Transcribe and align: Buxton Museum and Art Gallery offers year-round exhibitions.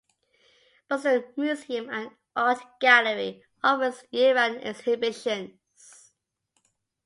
Buxton 0.89 1.25
Museum 1.37 1.87
and 1.91 2.09
Art 2.35 2.57
Gallery 2.79 3.43
offers 3.63 4.03
year-round 4.09 4.65
exhibitions. 4.65 6.13